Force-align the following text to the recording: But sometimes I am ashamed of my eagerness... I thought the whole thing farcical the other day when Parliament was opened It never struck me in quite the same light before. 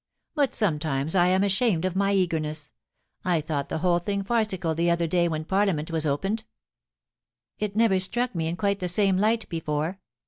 But 0.33 0.51
sometimes 0.51 1.13
I 1.13 1.27
am 1.27 1.43
ashamed 1.43 1.85
of 1.85 1.95
my 1.95 2.11
eagerness... 2.11 2.71
I 3.23 3.39
thought 3.39 3.69
the 3.69 3.77
whole 3.77 3.99
thing 3.99 4.23
farcical 4.23 4.73
the 4.73 4.89
other 4.89 5.05
day 5.05 5.27
when 5.27 5.45
Parliament 5.45 5.91
was 5.91 6.07
opened 6.07 6.43
It 7.59 7.75
never 7.75 7.99
struck 7.99 8.33
me 8.33 8.47
in 8.47 8.57
quite 8.57 8.79
the 8.79 8.89
same 8.89 9.15
light 9.15 9.47
before. 9.47 9.99